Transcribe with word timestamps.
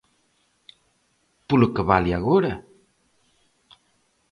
Polo 1.47 1.71
que 1.73 1.83
vale 1.91 2.11
agora? 2.19 2.53